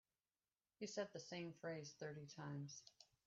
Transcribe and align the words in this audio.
He 0.79 0.87
said 0.87 1.09
the 1.13 1.19
same 1.19 1.53
phrase 1.53 1.93
thirty 1.99 2.25
times. 2.25 2.81